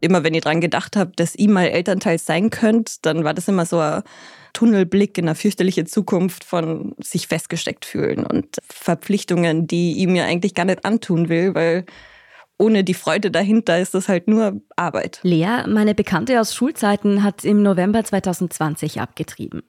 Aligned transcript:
Immer 0.00 0.24
wenn 0.24 0.34
ich 0.34 0.42
daran 0.42 0.60
gedacht 0.60 0.96
habe, 0.96 1.12
dass 1.14 1.34
ich 1.36 1.48
mal 1.48 1.66
Elternteil 1.66 2.18
sein 2.18 2.50
könnte, 2.50 2.94
dann 3.02 3.24
war 3.24 3.34
das 3.34 3.46
immer 3.46 3.64
so 3.66 3.78
ein 3.78 4.02
Tunnelblick 4.52 5.16
in 5.16 5.26
eine 5.26 5.34
fürchterliche 5.34 5.84
Zukunft 5.84 6.44
von 6.44 6.94
sich 7.00 7.28
festgesteckt 7.28 7.84
fühlen 7.84 8.26
und 8.26 8.58
Verpflichtungen, 8.68 9.66
die 9.66 10.02
ich 10.02 10.08
mir 10.08 10.24
eigentlich 10.24 10.54
gar 10.54 10.64
nicht 10.64 10.84
antun 10.84 11.28
will, 11.28 11.54
weil 11.54 11.86
ohne 12.58 12.84
die 12.84 12.94
Freude 12.94 13.30
dahinter 13.30 13.78
ist 13.78 13.94
das 13.94 14.08
halt 14.08 14.28
nur 14.28 14.60
Arbeit. 14.76 15.20
Lea, 15.22 15.64
meine 15.66 15.94
Bekannte 15.94 16.40
aus 16.40 16.54
Schulzeiten, 16.54 17.22
hat 17.22 17.44
im 17.44 17.62
November 17.62 18.04
2020 18.04 19.00
abgetrieben. 19.00 19.62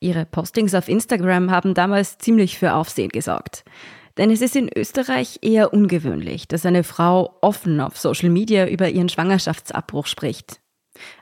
Ihre 0.00 0.24
Postings 0.24 0.74
auf 0.74 0.88
Instagram 0.88 1.50
haben 1.50 1.74
damals 1.74 2.18
ziemlich 2.18 2.58
für 2.58 2.74
Aufsehen 2.74 3.08
gesorgt. 3.08 3.64
Denn 4.16 4.30
es 4.30 4.40
ist 4.40 4.56
in 4.56 4.70
Österreich 4.74 5.40
eher 5.42 5.72
ungewöhnlich, 5.72 6.48
dass 6.48 6.64
eine 6.64 6.84
Frau 6.84 7.36
offen 7.42 7.80
auf 7.80 7.98
Social 7.98 8.30
Media 8.30 8.66
über 8.66 8.88
ihren 8.88 9.08
Schwangerschaftsabbruch 9.08 10.06
spricht. 10.06 10.60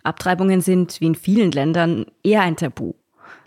Abtreibungen 0.04 0.60
sind, 0.60 1.00
wie 1.00 1.06
in 1.06 1.14
vielen 1.16 1.50
Ländern, 1.50 2.06
eher 2.22 2.42
ein 2.42 2.56
Tabu. 2.56 2.94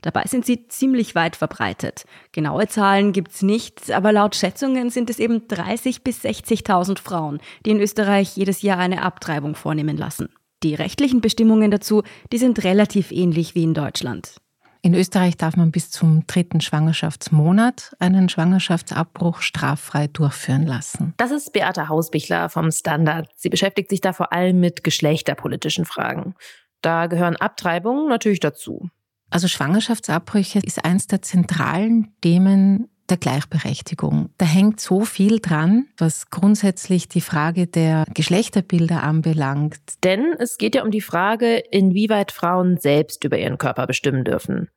Dabei 0.01 0.23
sind 0.25 0.45
sie 0.45 0.67
ziemlich 0.67 1.15
weit 1.15 1.35
verbreitet. 1.35 2.05
Genaue 2.31 2.67
Zahlen 2.67 3.13
gibt's 3.13 3.41
nicht, 3.41 3.89
aber 3.91 4.11
laut 4.11 4.35
Schätzungen 4.35 4.89
sind 4.89 5.09
es 5.09 5.19
eben 5.19 5.47
30 5.47 6.03
bis 6.03 6.23
60.000 6.23 6.99
Frauen, 6.99 7.39
die 7.65 7.71
in 7.71 7.79
Österreich 7.79 8.35
jedes 8.35 8.61
Jahr 8.61 8.77
eine 8.77 9.01
Abtreibung 9.01 9.55
vornehmen 9.55 9.97
lassen. 9.97 10.29
Die 10.63 10.75
rechtlichen 10.75 11.21
Bestimmungen 11.21 11.71
dazu, 11.71 12.03
die 12.31 12.37
sind 12.37 12.63
relativ 12.63 13.11
ähnlich 13.11 13.55
wie 13.55 13.63
in 13.63 13.73
Deutschland. 13.73 14.35
In 14.87 14.93
Österreich 14.93 15.35
darf 15.35 15.57
man 15.57 15.71
bis 15.71 15.91
zum 15.91 16.25
dritten 16.27 16.61
Schwangerschaftsmonat 16.61 17.93
einen 17.99 18.29
Schwangerschaftsabbruch 18.29 19.41
straffrei 19.41 20.07
durchführen 20.07 20.65
lassen. 20.65 21.13
Das 21.17 21.31
ist 21.31 21.51
Beate 21.51 21.89
Hausbichler 21.89 22.47
vom 22.47 22.71
Standard. 22.71 23.27
Sie 23.35 23.49
beschäftigt 23.49 23.89
sich 23.89 23.99
da 23.99 24.13
vor 24.13 24.31
allem 24.31 24.61
mit 24.61 24.85
geschlechterpolitischen 24.85 25.83
Fragen. 25.83 26.35
Da 26.79 27.07
gehören 27.07 27.35
Abtreibungen 27.35 28.07
natürlich 28.07 28.39
dazu. 28.39 28.89
Also 29.29 29.49
Schwangerschaftsabbrüche 29.49 30.59
ist 30.59 30.85
eines 30.85 31.05
der 31.07 31.21
zentralen 31.21 32.13
Themen 32.21 32.87
der 33.09 33.17
Gleichberechtigung. 33.17 34.29
Da 34.37 34.45
hängt 34.45 34.79
so 34.79 35.03
viel 35.03 35.39
dran, 35.39 35.87
was 35.97 36.29
grundsätzlich 36.29 37.09
die 37.09 37.19
Frage 37.19 37.67
der 37.67 38.05
Geschlechterbilder 38.13 39.03
anbelangt. 39.03 39.81
Denn 40.05 40.33
es 40.39 40.57
geht 40.57 40.75
ja 40.75 40.83
um 40.83 40.91
die 40.91 41.01
Frage, 41.01 41.57
inwieweit 41.57 42.31
Frauen 42.31 42.77
selbst 42.77 43.25
über 43.25 43.37
ihren 43.37 43.57
Körper 43.57 43.85
bestimmen 43.85 44.23
dürfen. 44.23 44.69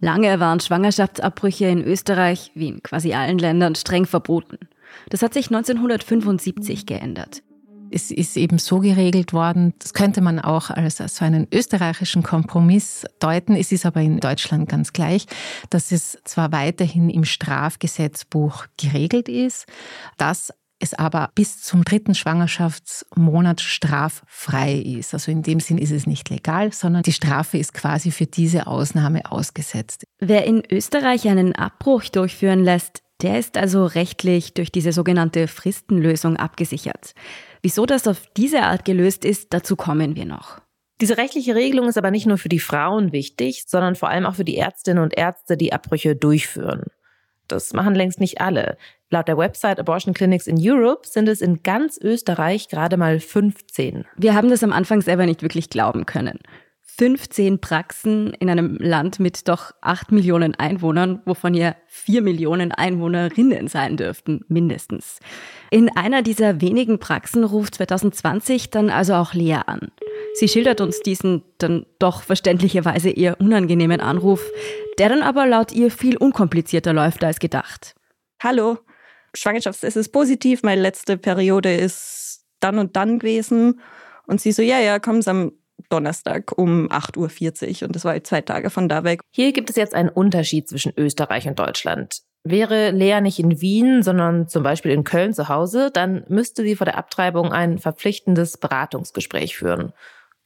Lange 0.00 0.40
waren 0.40 0.60
Schwangerschaftsabbrüche 0.60 1.66
in 1.66 1.82
Österreich, 1.82 2.50
wie 2.54 2.68
in 2.68 2.82
quasi 2.82 3.14
allen 3.14 3.38
Ländern, 3.38 3.74
streng 3.74 4.06
verboten. 4.06 4.58
Das 5.10 5.22
hat 5.22 5.34
sich 5.34 5.46
1975 5.46 6.86
geändert. 6.86 7.42
Es 7.90 8.10
ist 8.10 8.36
eben 8.36 8.58
so 8.58 8.80
geregelt 8.80 9.32
worden, 9.32 9.72
das 9.78 9.94
könnte 9.94 10.20
man 10.20 10.40
auch 10.40 10.70
als, 10.70 11.00
als 11.00 11.16
so 11.16 11.24
einen 11.24 11.46
österreichischen 11.52 12.22
Kompromiss 12.22 13.06
deuten. 13.20 13.54
Es 13.54 13.70
ist 13.70 13.86
aber 13.86 14.00
in 14.00 14.18
Deutschland 14.18 14.68
ganz 14.68 14.92
gleich, 14.92 15.26
dass 15.70 15.92
es 15.92 16.18
zwar 16.24 16.50
weiterhin 16.50 17.08
im 17.08 17.24
Strafgesetzbuch 17.24 18.66
geregelt 18.76 19.28
ist, 19.28 19.66
dass 20.18 20.52
es 20.78 20.94
aber 20.94 21.30
bis 21.34 21.62
zum 21.62 21.84
dritten 21.84 22.14
Schwangerschaftsmonat 22.14 23.60
straffrei 23.60 24.74
ist. 24.74 25.14
Also 25.14 25.32
in 25.32 25.42
dem 25.42 25.60
Sinn 25.60 25.78
ist 25.78 25.90
es 25.90 26.06
nicht 26.06 26.28
legal, 26.28 26.72
sondern 26.72 27.02
die 27.02 27.12
Strafe 27.12 27.58
ist 27.58 27.72
quasi 27.72 28.10
für 28.10 28.26
diese 28.26 28.66
Ausnahme 28.66 29.30
ausgesetzt. 29.30 30.04
Wer 30.18 30.44
in 30.44 30.62
Österreich 30.70 31.28
einen 31.28 31.54
Abbruch 31.54 32.04
durchführen 32.04 32.62
lässt, 32.62 33.02
der 33.22 33.38
ist 33.38 33.56
also 33.56 33.86
rechtlich 33.86 34.52
durch 34.52 34.70
diese 34.70 34.92
sogenannte 34.92 35.48
Fristenlösung 35.48 36.36
abgesichert. 36.36 37.14
Wieso 37.62 37.86
das 37.86 38.06
auf 38.06 38.26
diese 38.36 38.62
Art 38.62 38.84
gelöst 38.84 39.24
ist, 39.24 39.54
dazu 39.54 39.76
kommen 39.76 40.16
wir 40.16 40.26
noch. 40.26 40.60
Diese 41.00 41.16
rechtliche 41.16 41.54
Regelung 41.54 41.88
ist 41.88 41.98
aber 41.98 42.10
nicht 42.10 42.26
nur 42.26 42.38
für 42.38 42.48
die 42.48 42.60
Frauen 42.60 43.12
wichtig, 43.12 43.64
sondern 43.66 43.96
vor 43.96 44.08
allem 44.08 44.26
auch 44.26 44.34
für 44.34 44.44
die 44.44 44.56
Ärztinnen 44.56 45.02
und 45.02 45.16
Ärzte, 45.16 45.56
die 45.56 45.72
Abbrüche 45.72 46.16
durchführen. 46.16 46.84
Das 47.48 47.72
machen 47.72 47.94
längst 47.94 48.18
nicht 48.18 48.40
alle. 48.40 48.76
Laut 49.08 49.28
der 49.28 49.38
Website 49.38 49.78
Abortion 49.78 50.14
Clinics 50.14 50.48
in 50.48 50.56
Europe 50.58 51.06
sind 51.06 51.28
es 51.28 51.40
in 51.40 51.62
ganz 51.62 51.96
Österreich 52.02 52.68
gerade 52.68 52.96
mal 52.96 53.20
15. 53.20 54.04
Wir 54.16 54.34
haben 54.34 54.50
das 54.50 54.64
am 54.64 54.72
Anfang 54.72 55.00
selber 55.00 55.26
nicht 55.26 55.42
wirklich 55.42 55.70
glauben 55.70 56.06
können. 56.06 56.40
15 56.98 57.60
Praxen 57.60 58.32
in 58.34 58.50
einem 58.50 58.78
Land 58.80 59.20
mit 59.20 59.46
doch 59.48 59.70
8 59.82 60.10
Millionen 60.10 60.54
Einwohnern, 60.56 61.20
wovon 61.24 61.54
ja 61.54 61.76
4 61.86 62.20
Millionen 62.22 62.72
Einwohnerinnen 62.72 63.68
sein 63.68 63.96
dürften, 63.96 64.44
mindestens. 64.48 65.20
In 65.70 65.94
einer 65.94 66.22
dieser 66.22 66.60
wenigen 66.60 66.98
Praxen 66.98 67.44
ruft 67.44 67.76
2020 67.76 68.70
dann 68.70 68.90
also 68.90 69.14
auch 69.14 69.34
Lea 69.34 69.60
an. 69.66 69.92
Sie 70.34 70.48
schildert 70.48 70.80
uns 70.80 71.00
diesen 71.00 71.44
dann 71.58 71.86
doch 72.00 72.22
verständlicherweise 72.22 73.10
eher 73.10 73.40
unangenehmen 73.40 74.00
Anruf, 74.00 74.44
der 74.98 75.10
dann 75.10 75.22
aber 75.22 75.46
laut 75.46 75.70
ihr 75.72 75.92
viel 75.92 76.16
unkomplizierter 76.16 76.92
läuft 76.92 77.22
als 77.22 77.38
gedacht. 77.38 77.94
Hallo, 78.42 78.78
Schwangerschaftstest 79.36 79.96
ist 79.96 80.12
positiv, 80.12 80.62
meine 80.62 80.80
letzte 80.80 81.16
Periode 81.16 81.74
ist 81.74 82.44
dann 82.60 82.78
und 82.78 82.96
dann 82.96 83.18
gewesen. 83.18 83.80
Und 84.26 84.40
sie 84.40 84.52
so, 84.52 84.62
ja, 84.62 84.80
ja, 84.80 84.98
kommen 84.98 85.22
Sie 85.22 85.30
am 85.30 85.52
Donnerstag 85.88 86.56
um 86.56 86.88
8.40 86.88 87.82
Uhr 87.82 87.86
und 87.86 87.94
das 87.94 88.04
war 88.04 88.22
zwei 88.24 88.40
Tage 88.40 88.70
von 88.70 88.88
da 88.88 89.04
weg. 89.04 89.20
Hier 89.30 89.52
gibt 89.52 89.70
es 89.70 89.76
jetzt 89.76 89.94
einen 89.94 90.08
Unterschied 90.08 90.68
zwischen 90.68 90.92
Österreich 90.96 91.46
und 91.46 91.58
Deutschland. 91.58 92.22
Wäre 92.44 92.90
Lea 92.90 93.20
nicht 93.20 93.38
in 93.38 93.60
Wien, 93.60 94.02
sondern 94.02 94.48
zum 94.48 94.62
Beispiel 94.62 94.92
in 94.92 95.04
Köln 95.04 95.34
zu 95.34 95.48
Hause, 95.48 95.90
dann 95.92 96.24
müsste 96.28 96.62
sie 96.62 96.76
vor 96.76 96.84
der 96.84 96.96
Abtreibung 96.96 97.52
ein 97.52 97.78
verpflichtendes 97.78 98.56
Beratungsgespräch 98.58 99.56
führen 99.56 99.92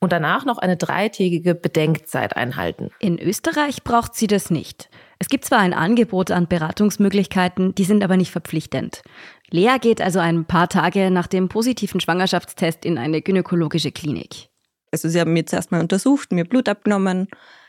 und 0.00 0.12
danach 0.12 0.44
noch 0.44 0.58
eine 0.58 0.76
dreitägige 0.76 1.54
Bedenkzeit 1.54 2.36
einhalten. 2.36 2.90
In 2.98 3.18
Österreich 3.18 3.84
braucht 3.84 4.14
sie 4.14 4.26
das 4.26 4.50
nicht. 4.50 4.88
Es 5.22 5.28
gibt 5.28 5.44
zwar 5.44 5.58
ein 5.58 5.74
Angebot 5.74 6.30
an 6.30 6.48
Beratungsmöglichkeiten, 6.48 7.74
die 7.74 7.84
sind 7.84 8.02
aber 8.02 8.16
nicht 8.16 8.32
verpflichtend. 8.32 9.02
Lea 9.50 9.76
geht 9.78 10.00
also 10.00 10.18
ein 10.18 10.46
paar 10.46 10.68
Tage 10.68 11.10
nach 11.10 11.26
dem 11.26 11.50
positiven 11.50 12.00
Schwangerschaftstest 12.00 12.86
in 12.86 12.96
eine 12.96 13.20
gynäkologische 13.20 13.92
Klinik. 13.92 14.48
Also 14.90 15.10
sie 15.10 15.20
haben 15.20 15.34
mir 15.34 15.44
zuerst 15.44 15.72
mal 15.72 15.82
untersucht, 15.82 16.32
mir 16.32 16.44
Blut 16.44 16.70
abgenommen, 16.70 17.28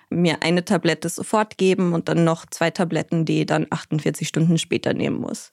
mir 0.10 0.44
eine 0.44 0.64
Tablette 0.64 1.10
sofort 1.10 1.58
geben 1.58 1.92
und 1.92 2.08
dann 2.08 2.24
noch 2.24 2.46
zwei 2.46 2.72
Tabletten, 2.72 3.26
die 3.26 3.42
ich 3.42 3.48
dann 3.48 3.68
48 3.70 4.30
Stunden 4.30 4.58
später 4.58 4.94
nehmen 4.94 5.20
muss. 5.20 5.52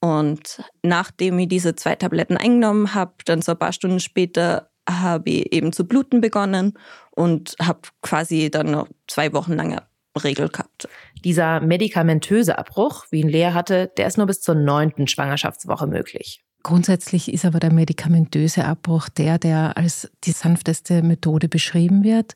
Und 0.00 0.62
nachdem 0.82 1.40
ich 1.40 1.48
diese 1.48 1.74
zwei 1.74 1.96
Tabletten 1.96 2.36
eingenommen 2.36 2.94
habe, 2.94 3.14
dann 3.24 3.42
so 3.42 3.52
ein 3.52 3.58
paar 3.58 3.72
Stunden 3.72 3.98
später 3.98 4.70
habe 4.88 5.30
ich 5.30 5.52
eben 5.52 5.72
zu 5.72 5.88
bluten 5.88 6.20
begonnen 6.20 6.74
und 7.10 7.56
habe 7.60 7.80
quasi 8.00 8.48
dann 8.48 8.70
noch 8.70 8.88
zwei 9.08 9.32
Wochen 9.32 9.54
lange 9.54 9.82
Regel 10.16 10.48
gehabt. 10.48 10.88
Dieser 11.24 11.60
medikamentöse 11.60 12.58
Abbruch, 12.58 13.06
wie 13.10 13.20
ihn 13.20 13.28
Lea 13.28 13.50
hatte, 13.52 13.90
der 13.96 14.06
ist 14.06 14.18
nur 14.18 14.26
bis 14.26 14.40
zur 14.40 14.54
neunten 14.54 15.08
Schwangerschaftswoche 15.08 15.86
möglich. 15.86 16.42
Grundsätzlich 16.66 17.32
ist 17.32 17.44
aber 17.44 17.60
der 17.60 17.72
medikamentöse 17.72 18.64
Abbruch 18.64 19.08
der, 19.08 19.38
der 19.38 19.76
als 19.76 20.10
die 20.24 20.32
sanfteste 20.32 21.00
Methode 21.02 21.48
beschrieben 21.48 22.02
wird. 22.02 22.34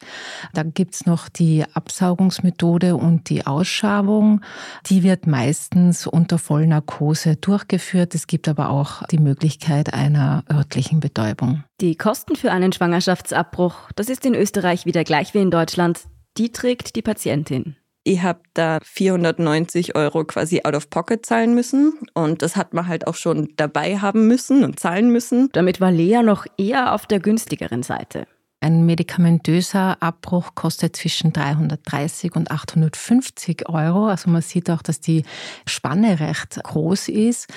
Dann 0.55 0.73
gibt's 0.73 1.05
noch 1.05 1.29
die 1.29 1.65
Absaugungsmethode 1.75 2.95
und 2.95 3.29
die 3.29 3.45
Ausschabung. 3.45 4.41
Die 4.87 5.03
wird 5.03 5.27
meistens 5.27 6.07
unter 6.07 6.39
Vollnarkose 6.39 7.35
durchgeführt. 7.35 8.15
Es 8.15 8.29
gibt 8.29 8.47
aber 8.47 8.71
auch 8.71 9.05
die 9.09 9.19
Möglichkeit 9.19 9.93
einer 9.95 10.45
örtlichen 10.49 11.01
Betäubung. 11.01 11.65
Die 11.81 11.97
Kosten 11.97 12.37
für 12.37 12.53
einen 12.53 12.73
Schwangerschaftsabbruch, 12.73 13.91
das 13.97 14.09
ist 14.09 14.25
in 14.25 14.37
Österreich 14.37 14.87
wieder 14.87 15.03
gleich 15.03 15.35
wie 15.35 15.39
in 15.39 15.51
Deutschland, 15.51 16.03
die 16.37 16.53
trägt 16.53 16.97
die 16.97 17.03
Patientin. 17.03 17.77
Ich 18.03 18.23
habe 18.23 18.41
da 18.55 18.79
490 18.83 19.95
Euro 19.95 20.25
quasi 20.25 20.63
out 20.65 20.75
of 20.75 20.89
pocket 20.89 21.25
zahlen 21.27 21.55
müssen 21.55 21.93
und 22.15 22.41
das 22.41 22.57
hat 22.57 22.73
man 22.73 22.89
halt 22.89 23.07
auch 23.07 23.15
schon 23.15 23.51
dabei 23.57 23.99
haben 23.99 24.27
müssen 24.27 24.65
und 24.65 24.81
zahlen 24.81 25.11
müssen. 25.11 25.51
Damit 25.53 25.81
war 25.81 25.93
Lea 25.93 26.23
noch 26.23 26.47
eher 26.57 26.95
auf 26.95 27.07
der 27.07 27.21
günstigeren 27.21 27.83
Seite. 27.83 28.27
Ein 28.63 28.85
medikamentöser 28.85 30.03
Abbruch 30.03 30.55
kostet 30.55 30.95
zwischen 30.95 31.33
330 31.33 32.37
und 32.37 32.51
850 32.51 33.71
Euro. 33.71 34.09
Also 34.09 34.29
man 34.29 34.43
sieht 34.43 34.71
auch, 34.71 34.83
dass 34.83 35.01
die 35.01 35.25
Spanne 35.67 36.21
recht 36.21 36.63
groß 36.63 37.09
ist 37.09 37.49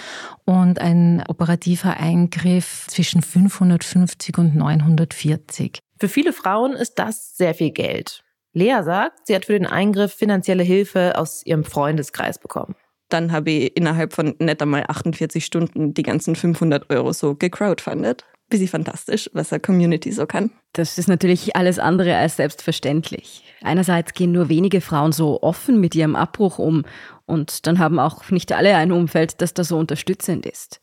und 0.45 0.80
ein 0.80 1.21
operativer 1.27 1.98
Eingriff 1.98 2.88
zwischen 2.88 3.21
550 3.21 4.38
und 4.38 4.56
940. 4.56 5.80
Für 6.00 6.07
viele 6.07 6.31
Frauen 6.31 6.71
ist 6.71 7.00
das 7.00 7.36
sehr 7.36 7.53
viel 7.53 7.71
Geld. 7.71 8.23
Lea 8.53 8.81
sagt, 8.83 9.27
sie 9.27 9.35
hat 9.35 9.45
für 9.45 9.53
den 9.53 9.65
Eingriff 9.65 10.13
finanzielle 10.13 10.63
Hilfe 10.63 11.17
aus 11.17 11.45
ihrem 11.45 11.63
Freundeskreis 11.63 12.38
bekommen. 12.38 12.75
Dann 13.09 13.31
habe 13.31 13.51
ich 13.51 13.77
innerhalb 13.77 14.13
von 14.13 14.35
nicht 14.39 14.61
einmal 14.61 14.85
48 14.88 15.44
Stunden 15.44 15.94
die 15.94 16.03
ganzen 16.03 16.35
500 16.35 16.89
Euro 16.89 17.13
so 17.13 17.35
gecrowdfundet. 17.35 18.25
Bisschen 18.50 18.67
fantastisch, 18.67 19.29
was 19.33 19.51
eine 19.51 19.59
Community 19.59 20.11
so 20.11 20.25
kann. 20.25 20.51
Das 20.73 20.97
ist 20.97 21.07
natürlich 21.07 21.55
alles 21.55 21.79
andere 21.79 22.15
als 22.15 22.38
selbstverständlich. 22.38 23.44
Einerseits 23.61 24.13
gehen 24.13 24.31
nur 24.31 24.50
wenige 24.50 24.81
Frauen 24.81 25.11
so 25.11 25.41
offen 25.41 25.79
mit 25.79 25.95
ihrem 25.95 26.15
Abbruch 26.15 26.59
um 26.59 26.83
und 27.25 27.65
dann 27.65 27.79
haben 27.79 28.00
auch 28.00 28.29
nicht 28.29 28.51
alle 28.51 28.75
ein 28.75 28.91
Umfeld, 28.91 29.41
das 29.41 29.53
da 29.53 29.63
so 29.63 29.77
unterstützend 29.77 30.45
ist. 30.45 30.81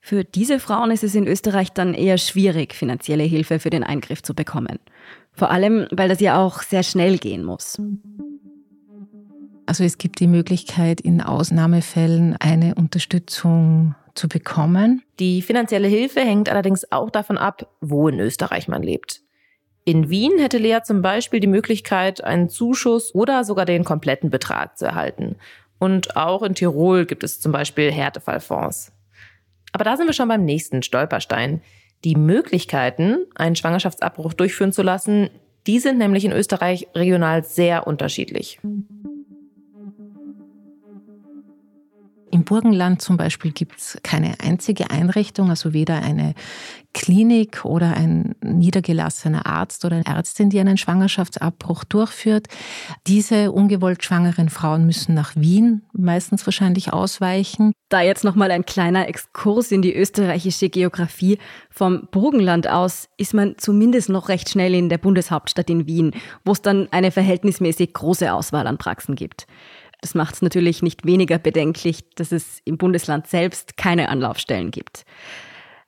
Für 0.00 0.22
diese 0.22 0.60
Frauen 0.60 0.90
ist 0.90 1.02
es 1.02 1.14
in 1.14 1.26
Österreich 1.26 1.72
dann 1.72 1.94
eher 1.94 2.18
schwierig, 2.18 2.74
finanzielle 2.74 3.24
Hilfe 3.24 3.58
für 3.58 3.70
den 3.70 3.82
Eingriff 3.82 4.22
zu 4.22 4.34
bekommen. 4.34 4.78
Vor 5.34 5.50
allem, 5.50 5.86
weil 5.90 6.08
das 6.08 6.20
ja 6.20 6.38
auch 6.40 6.62
sehr 6.62 6.82
schnell 6.82 7.18
gehen 7.18 7.44
muss. 7.44 7.80
Also 9.66 9.82
es 9.82 9.98
gibt 9.98 10.20
die 10.20 10.26
Möglichkeit, 10.26 11.00
in 11.00 11.20
Ausnahmefällen 11.20 12.36
eine 12.38 12.74
Unterstützung 12.74 13.94
zu 14.14 14.28
bekommen. 14.28 15.02
Die 15.18 15.42
finanzielle 15.42 15.88
Hilfe 15.88 16.20
hängt 16.20 16.48
allerdings 16.48 16.90
auch 16.92 17.10
davon 17.10 17.38
ab, 17.38 17.68
wo 17.80 18.08
in 18.08 18.20
Österreich 18.20 18.68
man 18.68 18.82
lebt. 18.82 19.22
In 19.84 20.08
Wien 20.08 20.38
hätte 20.38 20.58
Lea 20.58 20.78
zum 20.82 21.02
Beispiel 21.02 21.40
die 21.40 21.46
Möglichkeit, 21.46 22.24
einen 22.24 22.48
Zuschuss 22.48 23.14
oder 23.14 23.44
sogar 23.44 23.66
den 23.66 23.84
kompletten 23.84 24.30
Betrag 24.30 24.78
zu 24.78 24.86
erhalten. 24.86 25.36
Und 25.78 26.16
auch 26.16 26.42
in 26.42 26.54
Tirol 26.54 27.04
gibt 27.04 27.24
es 27.24 27.40
zum 27.40 27.52
Beispiel 27.52 27.92
Härtefallfonds. 27.92 28.92
Aber 29.72 29.84
da 29.84 29.96
sind 29.96 30.06
wir 30.06 30.14
schon 30.14 30.28
beim 30.28 30.44
nächsten 30.44 30.82
Stolperstein. 30.82 31.60
Die 32.04 32.16
Möglichkeiten, 32.16 33.26
einen 33.34 33.56
Schwangerschaftsabbruch 33.56 34.34
durchführen 34.34 34.72
zu 34.72 34.82
lassen, 34.82 35.30
die 35.66 35.78
sind 35.78 35.98
nämlich 35.98 36.24
in 36.24 36.32
Österreich 36.32 36.88
regional 36.94 37.44
sehr 37.44 37.86
unterschiedlich. 37.86 38.60
Im 42.34 42.42
Burgenland 42.42 43.00
zum 43.00 43.16
Beispiel 43.16 43.52
gibt 43.52 43.78
es 43.78 43.96
keine 44.02 44.34
einzige 44.40 44.90
Einrichtung, 44.90 45.50
also 45.50 45.72
weder 45.72 46.02
eine 46.02 46.34
Klinik 46.92 47.64
oder 47.64 47.96
ein 47.96 48.34
niedergelassener 48.42 49.46
Arzt 49.46 49.84
oder 49.84 49.94
eine 49.94 50.06
Ärztin, 50.06 50.50
die 50.50 50.58
einen 50.58 50.76
Schwangerschaftsabbruch 50.76 51.84
durchführt. 51.84 52.48
Diese 53.06 53.52
ungewollt 53.52 54.02
schwangeren 54.02 54.48
Frauen 54.48 54.84
müssen 54.84 55.14
nach 55.14 55.36
Wien 55.36 55.82
meistens 55.92 56.44
wahrscheinlich 56.44 56.92
ausweichen. 56.92 57.72
Da 57.88 58.00
jetzt 58.00 58.24
nochmal 58.24 58.50
ein 58.50 58.66
kleiner 58.66 59.06
Exkurs 59.06 59.70
in 59.70 59.80
die 59.80 59.94
österreichische 59.94 60.70
Geografie. 60.70 61.38
Vom 61.70 62.08
Burgenland 62.10 62.68
aus 62.68 63.08
ist 63.16 63.34
man 63.34 63.54
zumindest 63.58 64.08
noch 64.08 64.28
recht 64.28 64.48
schnell 64.48 64.74
in 64.74 64.88
der 64.88 64.98
Bundeshauptstadt 64.98 65.70
in 65.70 65.86
Wien, 65.86 66.10
wo 66.44 66.50
es 66.50 66.62
dann 66.62 66.88
eine 66.90 67.12
verhältnismäßig 67.12 67.92
große 67.92 68.32
Auswahl 68.32 68.66
an 68.66 68.76
Praxen 68.76 69.14
gibt. 69.14 69.46
Das 70.04 70.14
macht 70.14 70.34
es 70.34 70.42
natürlich 70.42 70.82
nicht 70.82 71.06
weniger 71.06 71.38
bedenklich, 71.38 72.04
dass 72.14 72.30
es 72.30 72.60
im 72.66 72.76
Bundesland 72.76 73.26
selbst 73.26 73.78
keine 73.78 74.10
Anlaufstellen 74.10 74.70
gibt. 74.70 75.06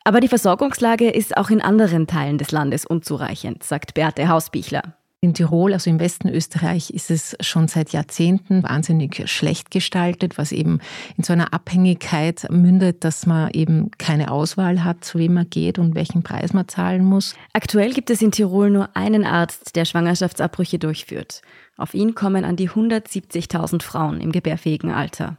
Aber 0.04 0.20
die 0.20 0.28
Versorgungslage 0.28 1.10
ist 1.10 1.36
auch 1.36 1.50
in 1.50 1.60
anderen 1.60 2.06
Teilen 2.06 2.38
des 2.38 2.50
Landes 2.50 2.86
unzureichend, 2.86 3.62
sagt 3.62 3.92
Beate 3.92 4.26
Hausbichler. 4.28 4.96
In 5.22 5.32
Tirol, 5.32 5.72
also 5.72 5.88
im 5.88 5.98
Westen 5.98 6.28
Österreich, 6.28 6.90
ist 6.90 7.10
es 7.10 7.36
schon 7.40 7.68
seit 7.68 7.90
Jahrzehnten 7.90 8.62
wahnsinnig 8.62 9.28
schlecht 9.30 9.70
gestaltet, 9.70 10.36
was 10.36 10.52
eben 10.52 10.78
in 11.16 11.24
so 11.24 11.32
einer 11.32 11.54
Abhängigkeit 11.54 12.46
mündet, 12.50 13.02
dass 13.02 13.24
man 13.24 13.50
eben 13.52 13.90
keine 13.96 14.30
Auswahl 14.30 14.84
hat, 14.84 15.04
zu 15.04 15.18
wem 15.18 15.34
man 15.34 15.48
geht 15.48 15.78
und 15.78 15.94
welchen 15.94 16.22
Preis 16.22 16.52
man 16.52 16.68
zahlen 16.68 17.04
muss. 17.04 17.34
Aktuell 17.54 17.94
gibt 17.94 18.10
es 18.10 18.20
in 18.20 18.30
Tirol 18.30 18.70
nur 18.70 18.94
einen 18.94 19.24
Arzt, 19.24 19.74
der 19.74 19.86
Schwangerschaftsabbrüche 19.86 20.78
durchführt. 20.78 21.40
Auf 21.78 21.94
ihn 21.94 22.14
kommen 22.14 22.44
an 22.44 22.56
die 22.56 22.68
170.000 22.68 23.82
Frauen 23.82 24.20
im 24.20 24.32
gebärfähigen 24.32 24.90
Alter. 24.90 25.38